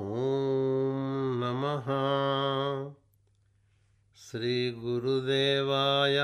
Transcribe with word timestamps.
ॐ 0.00 1.40
नमः। 1.40 1.88
श्रीगुरुदेवाय 4.16 6.18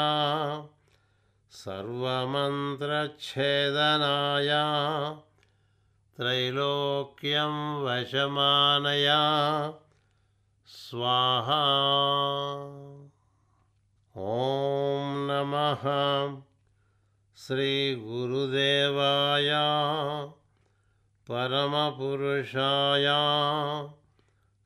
सर्वमन्त्रच्छेदनाय 1.52 4.50
त्रैलोक्यं 6.16 7.56
वशमानया। 7.84 9.20
स्वाहा। 10.66 11.64
ॐ 14.16 15.28
नमः। 15.30 15.84
श्रीगुरुदेवाय 17.36 19.50
परमपुरुषाय 21.30 23.06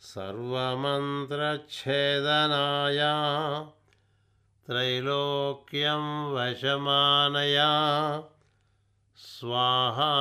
सर्वमन्त्रच्छेदनाय 0.00 3.00
त्रैलोक्यं 4.66 6.32
वशमानया। 6.32 7.70
स्वाहा 9.16 10.12